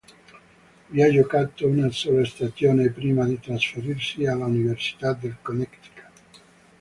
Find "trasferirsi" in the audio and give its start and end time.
3.39-4.25